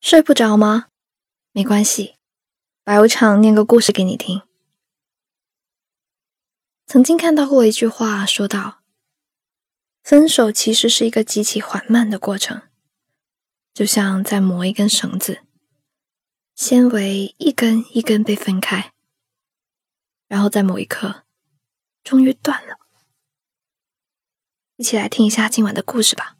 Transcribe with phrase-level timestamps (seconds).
[0.00, 0.88] 睡不着吗？
[1.52, 2.16] 没关系，
[2.82, 4.42] 白无常念个故事给你听。
[6.86, 8.82] 曾经看到过一句话，说道
[10.02, 12.62] ：“分手其实是一个极其缓慢的过程，
[13.74, 15.42] 就像在磨一根绳子，
[16.56, 18.92] 纤维一根一根被分开，
[20.26, 21.24] 然后在某一刻，
[22.02, 22.78] 终于断了。”
[24.76, 26.38] 一起来听一下今晚的故事吧。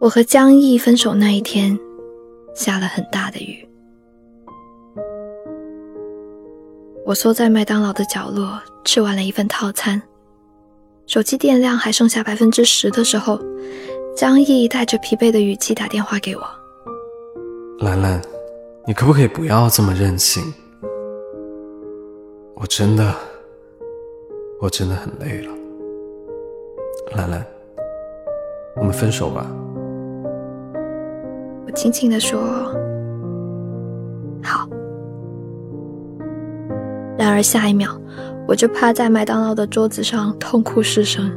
[0.00, 1.76] 我和江毅分手那一天，
[2.54, 3.68] 下了很大的雨。
[7.04, 10.00] 我缩在麦当劳的角落，吃完了一份套餐。
[11.06, 13.40] 手机电量还剩下百分之十的时候，
[14.16, 16.42] 江毅带着疲惫的语气打电话给我
[17.84, 18.22] ：“兰兰，
[18.86, 20.44] 你可不可以不要这么任性？
[22.54, 23.12] 我真的，
[24.60, 25.52] 我真的很累了。
[27.16, 27.44] 兰兰，
[28.76, 29.44] 我们分手吧。”
[31.68, 32.40] 我轻轻地说
[34.42, 34.66] ：“好。”
[37.18, 37.90] 然而下一秒，
[38.46, 41.30] 我就趴在麦当劳的桌子上痛哭失声。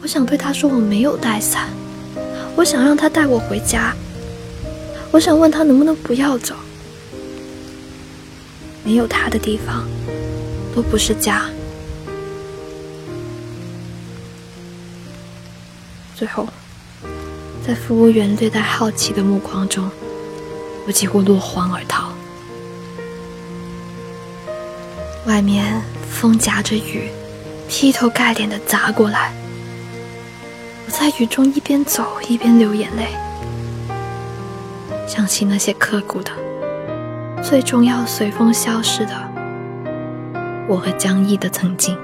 [0.00, 1.66] 我想对他说我没有带伞，
[2.54, 3.92] 我想让他带我回家，
[5.10, 6.54] 我想问他能不能不要走。
[8.84, 9.84] 没有他的地方，
[10.76, 11.46] 都不是家。
[16.14, 16.46] 最后。
[17.64, 19.88] 在服务员略带好奇的目光中，
[20.84, 22.12] 我几乎落荒而逃。
[25.26, 27.08] 外面风夹着雨，
[27.68, 29.32] 劈头盖脸的砸过来。
[30.86, 33.06] 我在雨中一边走一边流眼泪，
[35.06, 36.32] 想起那些刻骨的、
[37.40, 39.12] 最终要随风消失的
[40.66, 41.96] 我和江毅的曾经。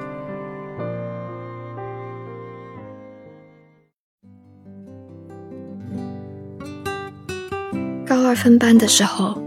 [8.28, 9.40] 二分班的时候，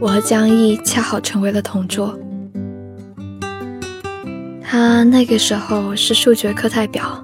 [0.00, 2.18] 我和江毅恰好成为了同桌。
[4.62, 7.22] 他那个时候是数学课代表，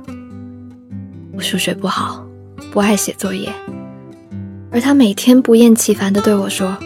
[1.34, 2.22] 我数学不好，
[2.70, 3.50] 不爱写作业，
[4.70, 6.76] 而他每天不厌其烦地对我说：“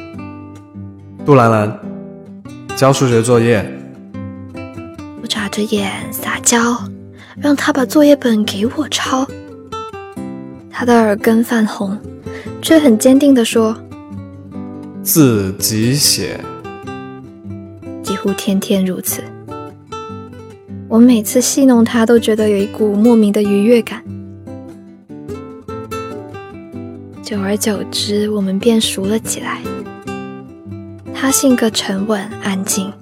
[1.26, 1.80] 杜兰兰，
[2.76, 3.68] 交数学作业。”
[5.20, 6.78] 我眨着眼撒娇，
[7.36, 9.26] 让他把作业本给我抄。
[10.70, 11.98] 他的耳根泛红。
[12.62, 13.76] 却很坚定地说
[15.06, 16.40] ：“自己写。”
[18.02, 19.22] 几乎天天如此。
[20.88, 24.02] 我每次戏弄他，都觉得有一股莫名的愉悦感。
[27.22, 29.62] 久而久之，我们变熟了起来。
[31.14, 32.92] 他性格沉稳安静，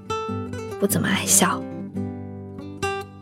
[0.79, 1.63] 不怎么爱笑。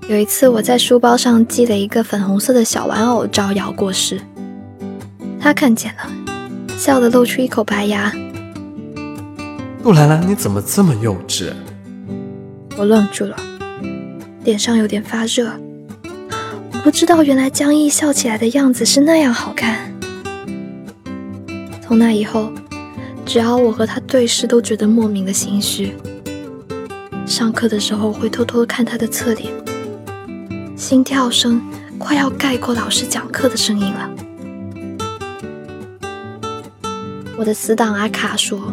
[0.08, 4.20] 有一次，我在书包上系了一个粉红色的小玩偶，招摇过市，
[5.38, 6.10] 他看见了。
[6.76, 8.12] 笑得露出一口白牙。
[9.82, 11.52] 杜兰兰，你怎么这么幼稚？
[12.78, 13.36] 我愣住了，
[14.44, 15.50] 脸上有点发热。
[16.72, 19.92] 我不知道，原来江毅笑起来的样子是那样好看。
[21.82, 22.52] 从那以后，
[23.26, 25.96] 只要我和他对视，都觉得莫名的心虚。
[27.26, 29.52] 上课的时候会偷偷看他的侧脸，
[30.76, 31.60] 心跳声
[31.98, 34.08] 快要盖过老师讲课的声音了。
[37.36, 38.72] 我的死党阿卡说：“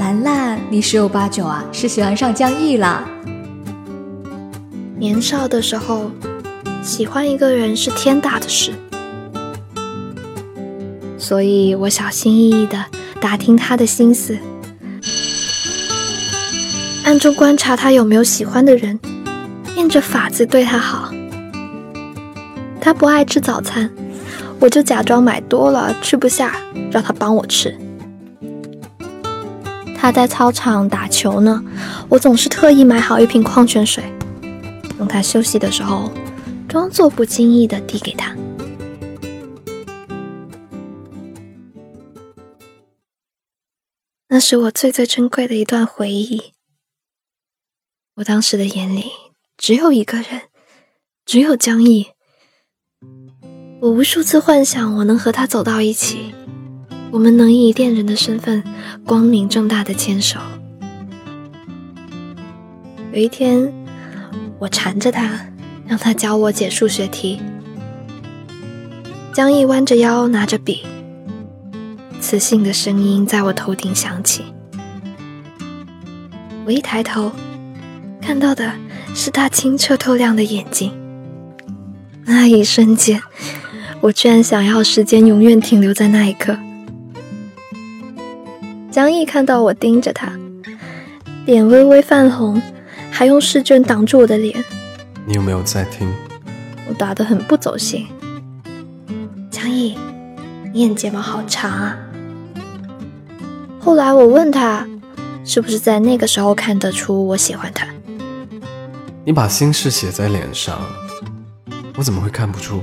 [0.00, 3.06] 兰兰，你十有八九啊是喜欢上江毅了。
[4.98, 6.10] 年少的时候，
[6.82, 8.72] 喜欢一个人是天大的事，
[11.18, 12.82] 所以我小心翼翼的
[13.20, 14.38] 打听他的心思，
[17.04, 18.98] 暗中观察他有没有喜欢的人，
[19.74, 21.12] 变着法子对他好。
[22.80, 23.90] 他不爱吃早餐。”
[24.58, 26.54] 我就假装买多了吃不下，
[26.90, 27.74] 让他帮我吃。
[30.00, 31.62] 他在操场打球呢，
[32.08, 34.02] 我总是特意买好一瓶矿泉水，
[34.98, 36.10] 等他休息的时候，
[36.66, 38.34] 装作不经意的递给他。
[44.28, 46.54] 那是我最最珍贵的一段回忆。
[48.14, 49.04] 我当时的眼里
[49.58, 50.44] 只有一个人，
[51.26, 52.06] 只有江毅。
[53.82, 56.34] 我无数次幻想，我能和他走到一起，
[57.12, 58.62] 我们能以恋人的身份
[59.04, 60.38] 光明正大的牵手。
[63.12, 63.72] 有一天，
[64.58, 65.46] 我缠着他，
[65.86, 67.40] 让他教我解数学题。
[69.32, 70.82] 江毅弯着腰拿着笔，
[72.20, 74.44] 磁性的声音在我头顶响起。
[76.64, 77.32] 我一抬头，
[78.20, 78.72] 看到的
[79.14, 80.92] 是他清澈透亮的眼睛。
[82.24, 83.20] 那一瞬间，
[84.00, 86.56] 我居然想要时间永远停留在那一刻。
[88.90, 90.32] 江毅看到我盯着他，
[91.46, 92.60] 脸微微泛红，
[93.08, 94.64] 还用试卷挡住我的脸。
[95.24, 96.12] 你有没有在听？
[96.88, 98.04] 我答得很不走心。
[99.48, 99.96] 江毅，
[100.72, 101.96] 你眼睫毛好长啊。
[103.78, 104.84] 后来我问他，
[105.44, 107.86] 是不是在那个时候看得出我喜欢他？
[109.24, 110.80] 你把心事写在脸上，
[111.96, 112.82] 我怎么会看不出？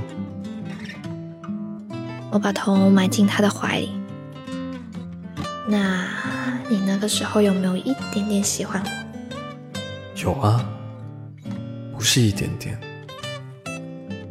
[2.30, 3.90] 我把头埋进他的怀里。
[6.98, 8.88] 个时候有没有一点点喜欢我？
[10.20, 10.68] 有啊，
[11.94, 12.78] 不是一点点，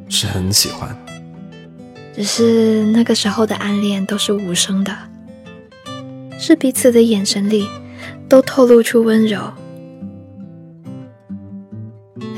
[0.09, 0.95] 是很喜欢。
[2.13, 4.95] 只是那个时候的暗恋都是无声的，
[6.39, 7.67] 是彼此的眼神里
[8.27, 9.39] 都透露出温柔。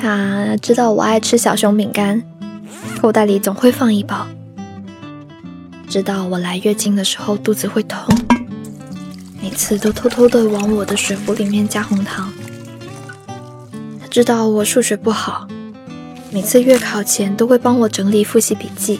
[0.02, 2.22] 他知道我爱吃小熊饼干，
[3.02, 4.28] 口袋里总会放一包。
[5.88, 8.16] 知道我来月经的时候肚子会痛。
[9.42, 12.32] 每次都偷偷的往我的水壶里面加红糖。
[14.00, 15.48] 他知道我数学不好，
[16.32, 19.00] 每次月考前都会帮我整理复习笔记。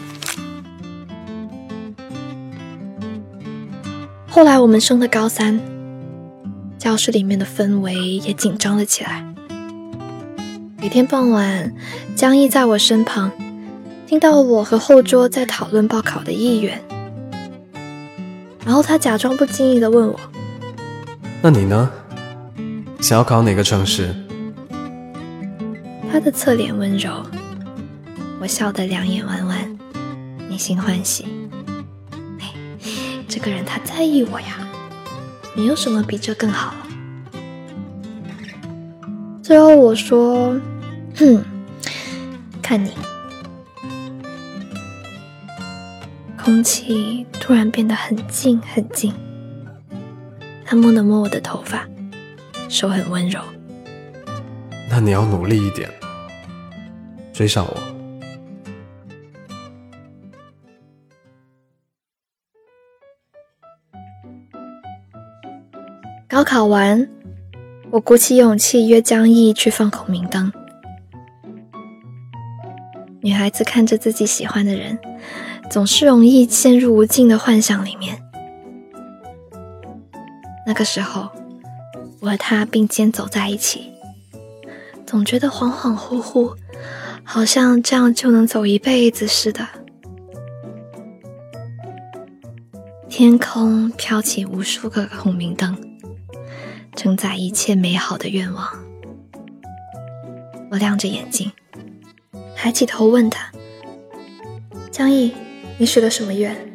[4.28, 5.60] 后来我们升了高三，
[6.78, 9.26] 教室里面的氛围也紧张了起来。
[10.80, 11.74] 每天傍晚，
[12.16, 13.30] 江毅在我身旁，
[14.06, 16.82] 听到我和后桌在讨论报考的意愿。
[18.64, 20.20] 然后他假装不经意的问我
[21.42, 21.90] ：“那你呢？
[23.00, 24.14] 想要考哪个城市？”
[26.12, 27.24] 他的侧脸温柔，
[28.40, 29.78] 我笑得两眼弯弯，
[30.50, 31.24] 内心欢喜。
[33.26, 34.68] 这个人他在意我呀，
[35.56, 36.86] 没有什么比这更好了。
[39.42, 40.60] 最后我说
[41.16, 41.42] ：“哼，
[42.60, 42.92] 看你。”
[46.36, 49.14] 空气突然变得很静很静。
[50.70, 51.84] 他摸了摸我的头发，
[52.68, 53.40] 手很温柔。
[54.88, 55.90] 那你要努力一点，
[57.32, 57.76] 追上我。
[66.28, 67.04] 高考完，
[67.90, 70.52] 我鼓起勇气约江毅去放孔明灯。
[73.20, 74.96] 女孩子看着自己喜欢的人。
[75.68, 78.29] 总是容易陷入无尽的幻想里面。
[80.70, 81.28] 那个时候，
[82.20, 83.92] 我和他并肩走在一起，
[85.04, 86.54] 总觉得恍恍惚惚，
[87.24, 89.66] 好像这样就能走一辈子似的。
[93.08, 95.76] 天空飘起无数个孔明灯，
[96.94, 98.68] 承载一切美好的愿望。
[100.70, 101.50] 我亮着眼睛，
[102.54, 103.50] 抬起头问他
[104.92, 105.34] ：“江毅。”
[105.78, 106.69] 你许了什么愿？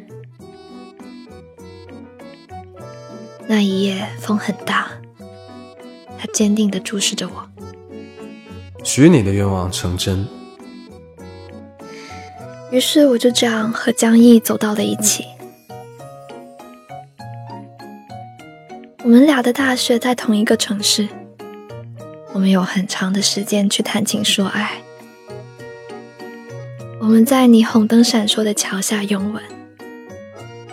[3.48, 4.90] 那一夜风很大，
[6.18, 7.48] 他坚定的注视着我。
[8.82, 10.26] 许你的愿望成真。
[12.72, 15.24] 于是我就这样和江毅走到了一起。
[19.04, 21.08] 我们俩的大学在同一个城市，
[22.32, 24.82] 我们有很长的时间去谈情说爱。
[26.98, 29.40] 我们在霓虹灯闪烁的桥下拥吻，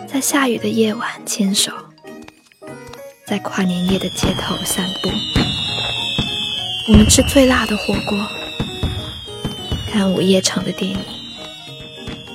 [0.08, 1.72] 在下雨的夜晚牵手，
[3.26, 5.08] 在跨年夜的街头散步。
[6.86, 8.18] 我们吃最辣的火锅，
[9.90, 10.98] 看午夜场的电影，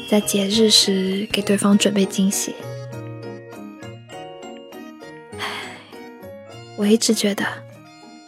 [0.10, 2.56] 在节日时给对方准备惊喜。
[5.38, 5.78] 唉，
[6.76, 7.46] 我一直觉得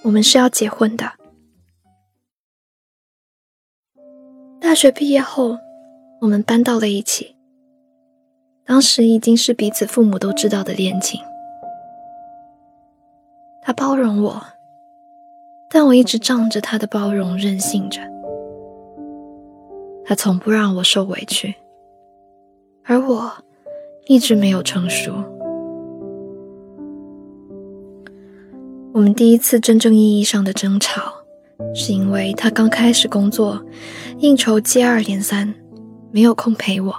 [0.04, 1.14] 我们是要结婚的。
[4.60, 5.58] 大学毕业后，
[6.22, 7.36] 我们搬到了一起。
[8.64, 11.20] 当时已经是彼此父母都知道的恋情。
[13.62, 14.42] 他包容我，
[15.70, 18.02] 但我一直仗着他的包容任性着。
[20.04, 21.56] 他从不让我受委屈，
[22.84, 23.32] 而我
[24.08, 25.14] 一直没有成熟。
[28.94, 31.14] 我们第一次真正意义上的争吵。
[31.76, 33.64] 是因为他刚开始工作，
[34.18, 35.54] 应酬接二连三，
[36.10, 36.92] 没有空陪我。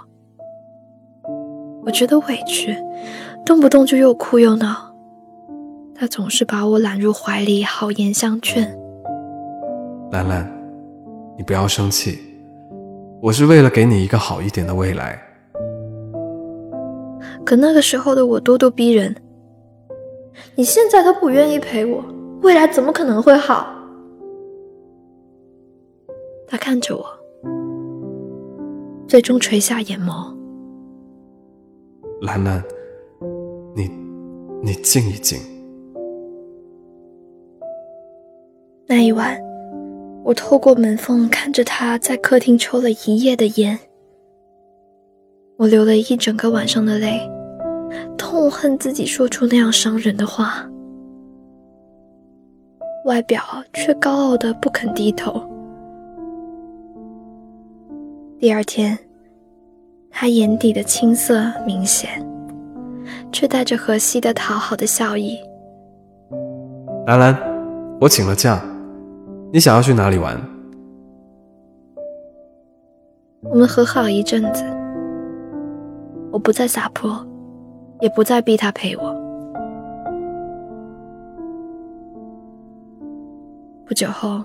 [1.84, 2.72] 我觉得委屈，
[3.44, 4.91] 动不动就又哭又闹。
[6.02, 8.76] 他总是把我揽入怀里，好言相劝。
[10.10, 10.44] 兰兰，
[11.38, 12.18] 你不要生气，
[13.20, 15.16] 我是为了给你一个好一点的未来。
[17.46, 19.14] 可那个时候的我咄咄逼人，
[20.56, 22.04] 你现在都不愿意陪我，
[22.42, 23.64] 未来怎么可能会好？
[26.48, 27.06] 他看着我，
[29.06, 30.34] 最终垂下眼眸。
[32.22, 32.60] 兰兰，
[33.76, 33.88] 你，
[34.64, 35.38] 你静一静。
[38.94, 39.40] 那一晚，
[40.22, 43.78] 我透过门缝看着他在客厅抽了一夜的烟，
[45.56, 47.26] 我流了一整个晚上的泪，
[48.18, 50.68] 痛恨自己说出那样伤人的话，
[53.06, 55.42] 外表却高傲的不肯低头。
[58.38, 58.98] 第二天，
[60.10, 62.22] 他眼底的青涩明显，
[63.32, 65.38] 却带着和煦的讨好的笑意。
[67.06, 67.34] 兰兰，
[67.98, 68.62] 我请了假。
[69.54, 70.40] 你想要去哪里玩？
[73.42, 74.64] 我们和好一阵子，
[76.32, 77.22] 我不再撒泼，
[78.00, 79.14] 也不再逼他陪我。
[83.84, 84.42] 不久后，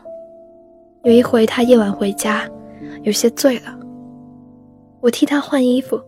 [1.04, 2.44] 有一回他夜晚回家，
[3.04, 3.80] 有些醉了，
[5.00, 6.02] 我替他换衣服，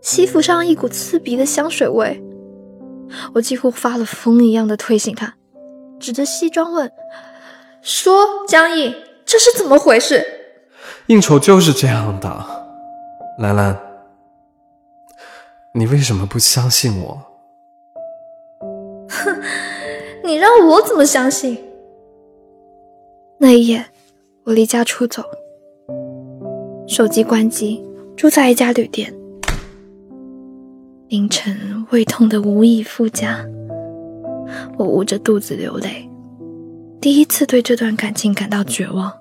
[0.00, 2.20] 西服上一股刺鼻的香水味，
[3.34, 5.37] 我几乎发了疯一样的推醒他。
[5.98, 6.90] 指着西装问
[7.82, 10.24] ：“说江毅，这是怎么回事？”
[11.08, 12.28] 应酬就是这样的，
[13.38, 13.76] 兰兰，
[15.74, 17.20] 你为什么不相信我？
[19.08, 19.42] 哼，
[20.22, 21.64] 你让我怎么相信？
[23.38, 23.86] 那一夜，
[24.44, 25.22] 我离家出走，
[26.86, 27.82] 手机关机，
[28.16, 29.14] 住在一家旅店。
[31.08, 33.46] 凌晨，胃痛的无以复加。
[34.76, 36.08] 我捂着肚子流泪，
[37.00, 39.12] 第一次对这段感情感到绝望。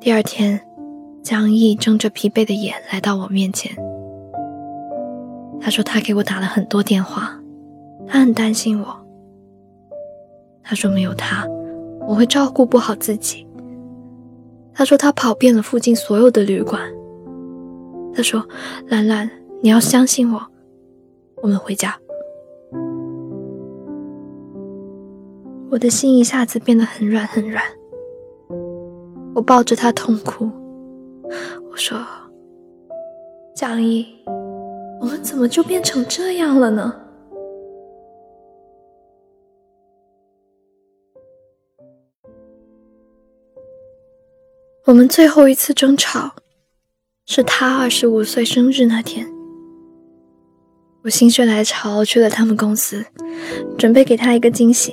[0.00, 0.60] 第二天，
[1.22, 3.70] 江毅睁着疲惫的眼来到我面前，
[5.60, 7.38] 他说他给我打了很多电话，
[8.06, 8.96] 他很担心我。
[10.62, 11.46] 他说没有他，
[12.06, 13.46] 我会照顾不好自己。
[14.72, 16.80] 他说他跑遍了附近所有的旅馆。
[18.14, 18.46] 他说
[18.88, 19.30] ：“兰兰，
[19.62, 20.46] 你要相信我。”
[21.42, 21.98] 我们回家。
[25.70, 27.62] 我的心一下子变得很软很软。
[29.34, 30.50] 我抱着他痛哭，
[31.70, 31.96] 我说
[33.54, 34.04] ：“江毅，
[35.00, 36.92] 我们怎么就变成这样了呢？”
[44.86, 46.34] 我们最后一次争吵，
[47.26, 49.24] 是他二十五岁生日那天。
[51.02, 53.04] 我心血来潮去了他们公司，
[53.78, 54.92] 准备给他一个惊喜，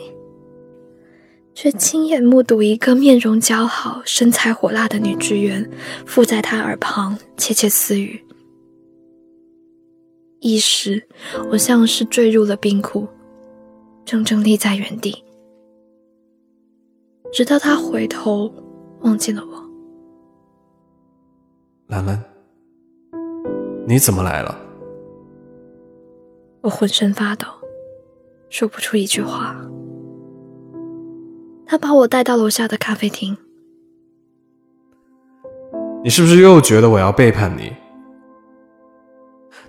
[1.53, 5.69] 却亲眼目睹一个面容姣好、身材火辣的女职员
[6.05, 8.23] 附在他耳旁窃窃私语。
[10.39, 11.05] 一时，
[11.51, 13.05] 我像是坠入了冰窟，
[14.05, 15.23] 怔怔立在原地，
[17.33, 18.49] 直到他回头
[19.01, 19.69] 望见了我。
[21.87, 22.23] 兰兰，
[23.85, 24.66] 你怎么来了？
[26.61, 27.45] 我浑身发抖，
[28.49, 29.55] 说不出一句话。
[31.65, 33.37] 他把我带到楼下的咖啡厅。
[36.03, 37.73] 你是不是又觉得我要背叛你？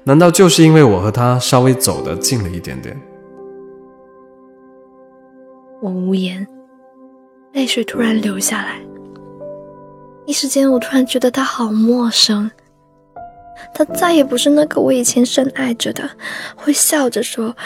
[0.04, 2.96] 难道就是因为我和他稍微走得近了一点点？
[5.80, 6.46] 我无言，
[7.52, 8.80] 泪水突然流下来。
[10.24, 12.50] 一时间，我突然觉得他好陌生。
[13.74, 16.10] 他再也不是那个我以前深爱着的，
[16.56, 17.56] 会笑着说：“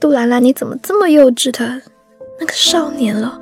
[0.00, 1.82] 杜兰兰，你怎么这么幼稚的
[2.40, 3.40] 那个少年了。”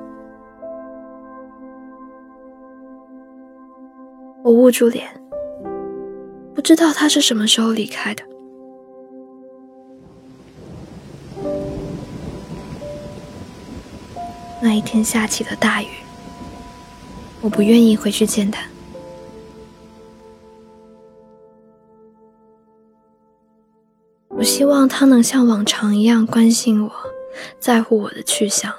[4.42, 5.08] 我捂住脸，
[6.54, 8.22] 不知道他是什么时候离开的。
[14.62, 15.88] 那一天下起了大雨，
[17.40, 18.62] 我不愿意回去见他。
[24.46, 26.92] 希望他能像往常一样关心我，
[27.58, 28.72] 在乎我的去向。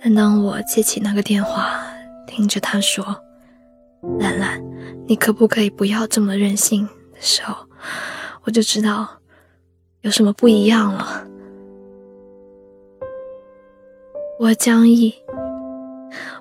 [0.00, 1.82] 但当我接起那个电话，
[2.26, 3.04] 听着他说
[4.20, 4.62] ：“兰兰，
[5.06, 7.66] 你可不可以不要这么任性？”的时候，
[8.44, 9.08] 我就知道
[10.02, 11.26] 有什么不一样了。
[14.38, 15.14] 我江毅，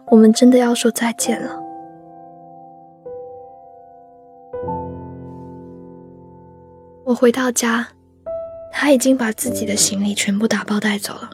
[0.07, 1.57] 我们真的要说再见了。
[7.11, 7.85] 我回到家，
[8.71, 11.29] 他已经把自己的行李全部打包带走了，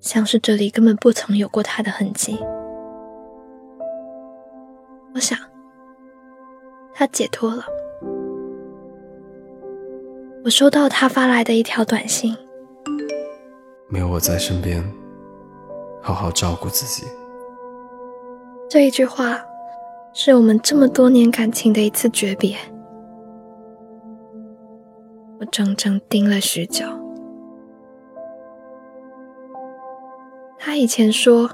[0.00, 2.38] 像是这里根本不曾有过他的痕迹。
[5.14, 5.38] 我想，
[6.92, 7.64] 他解脱了。
[10.44, 12.36] 我收到他发来的一条短信
[13.88, 14.84] ：“没有我在身边，
[16.02, 17.06] 好好照顾自己。”
[18.68, 19.42] 这一句话，
[20.12, 22.58] 是我们这么多年感情的一次诀别。
[25.40, 26.84] 我整整盯了许久。
[30.58, 31.50] 他以前说，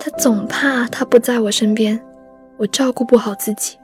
[0.00, 2.02] 他总怕他不在我身边，
[2.56, 3.78] 我照顾不好自己。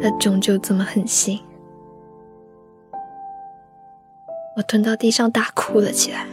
[0.00, 1.38] 他终究这么狠心，
[4.56, 6.26] 我蹲到地上大哭了起来，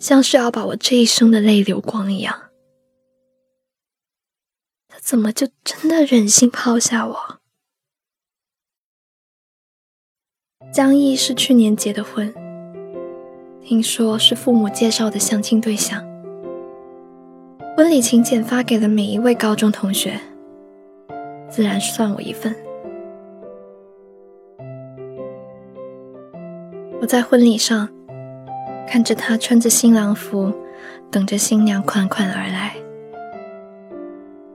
[0.00, 2.34] 像是要把我这一生的泪流光一样。
[4.88, 7.41] 他怎么就真的忍心抛下我？
[10.70, 12.32] 江毅是去年结的婚。
[13.64, 16.04] 听说是父母介绍的相亲对象，
[17.76, 20.18] 婚礼请柬发给了每一位高中同学，
[21.48, 22.54] 自然算我一份。
[27.00, 27.88] 我在婚礼上
[28.86, 30.52] 看着他穿着新郎服，
[31.10, 32.74] 等着新娘款款而来。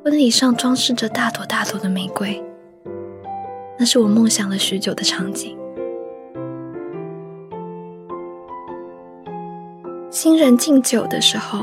[0.04, 2.42] 婚礼上装饰着大朵大朵的玫瑰，
[3.80, 5.57] 那是我梦想了许久的场景。
[10.20, 11.60] 新人敬酒的时候，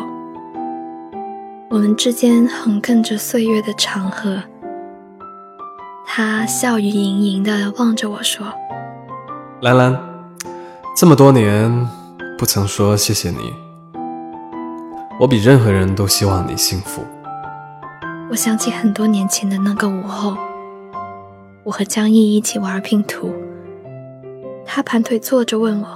[1.68, 4.40] 我们之间横亘着岁月的长河。
[6.06, 8.46] 他笑语盈盈的望着我说
[9.60, 10.00] ：“兰兰，
[10.96, 11.68] 这么多年
[12.38, 13.52] 不曾说谢谢你，
[15.18, 17.02] 我比任何人都希望你幸福。”
[18.30, 20.36] 我想起很多年前的那个午后，
[21.64, 23.34] 我和江毅一起玩拼图，
[24.64, 25.88] 他盘腿坐着问我：“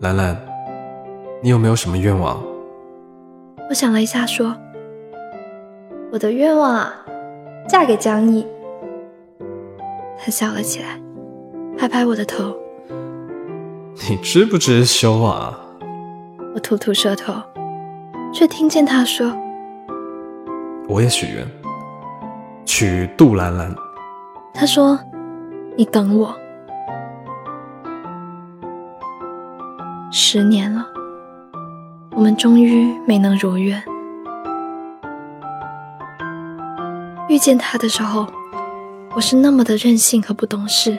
[0.00, 0.34] 兰兰。”
[1.40, 2.42] 你有没有什么愿望？
[3.68, 4.56] 我想了一下，说
[6.10, 6.92] ：“我的愿望啊，
[7.68, 8.44] 嫁给江毅。”
[10.18, 11.00] 他笑了起来，
[11.76, 12.56] 拍拍我的头
[14.10, 15.56] ：“你知不知羞啊？”
[16.54, 17.34] 我吐吐舌头，
[18.32, 19.32] 却听见他说
[20.88, 21.46] ：“我也许愿，
[22.64, 23.72] 娶杜兰兰。”
[24.52, 24.98] 他说
[25.78, 26.34] ：“你等我。”
[30.10, 30.84] 十年了。
[32.18, 33.80] 我们终于没能如愿。
[37.28, 38.26] 遇见他的时候，
[39.14, 40.98] 我是那么的任性和不懂事。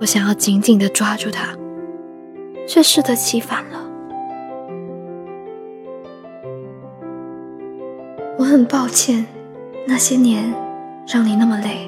[0.00, 1.48] 我想要紧紧的抓住他，
[2.66, 3.78] 却适得其反了。
[8.38, 9.26] 我很抱歉，
[9.86, 10.54] 那些年
[11.06, 11.86] 让你那么累。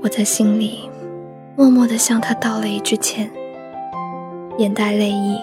[0.00, 0.88] 我在心里
[1.56, 3.28] 默默的向他道了一句歉。
[4.58, 5.38] 眼带泪意，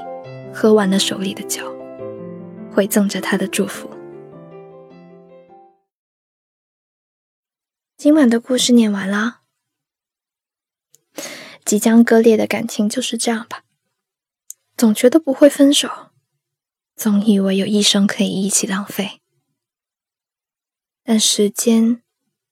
[0.52, 1.72] 喝完了手里的酒，
[2.72, 3.88] 回赠着他的祝福。
[7.96, 9.42] 今晚的故事念完啦，
[11.64, 13.64] 即将割裂的感情就是这样吧，
[14.76, 16.10] 总觉得不会分手，
[16.96, 19.22] 总以为有一生可以一起浪费，
[21.04, 22.02] 但时间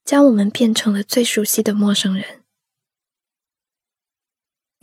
[0.05, 2.40] 将我们变成了最熟悉的陌生人。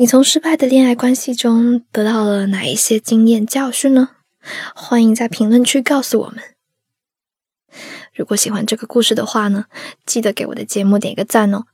[0.00, 4.11] 你从失败的恋爱关系中得到了哪一些经验教训呢？
[4.72, 6.37] 欢迎在评论区告诉我们。
[8.14, 9.64] 如果喜欢这个故事的话呢，
[10.06, 11.64] 记得给我的节目点一个赞哦。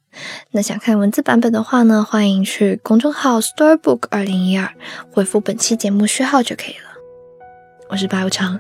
[0.53, 4.73] 那想看文字版本的话呢，欢迎去公众号 Storybook 二零一二
[5.13, 6.95] 回复本期节目序号就可以了。
[7.91, 8.59] 我是白无常，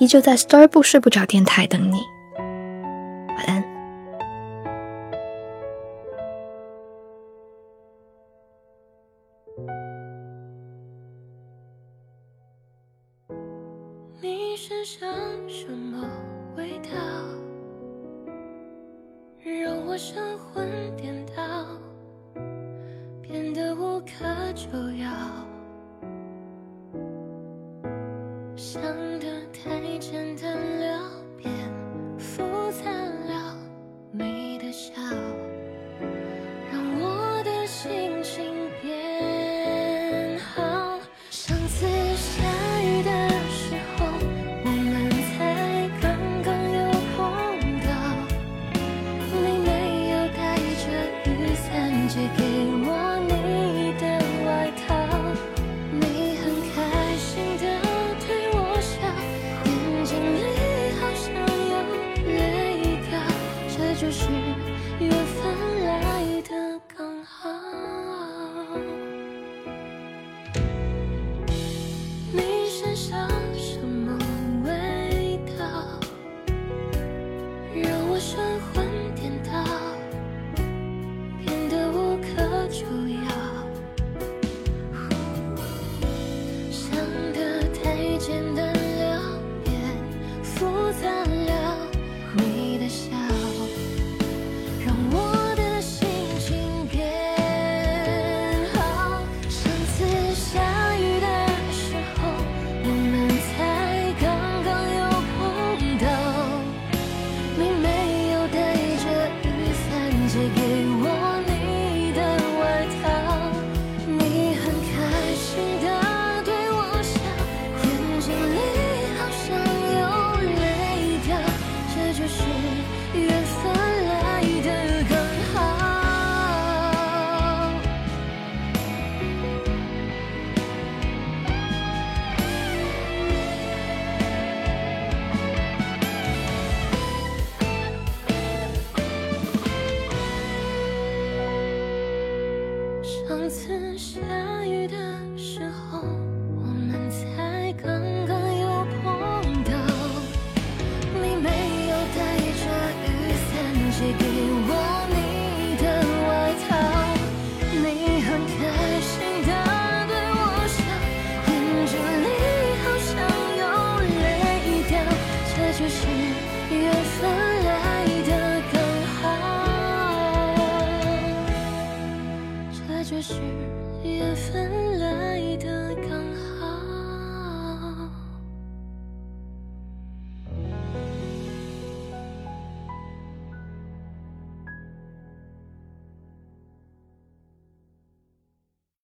[0.00, 2.00] 依旧在 Storybook 睡不着电台等你。
[3.36, 3.62] 晚安
[19.98, 21.42] 神魂颠倒
[23.22, 25.55] 变得无可救药。